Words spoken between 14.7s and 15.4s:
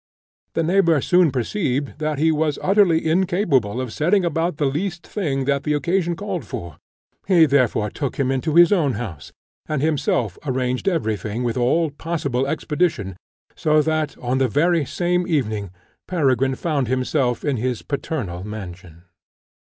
same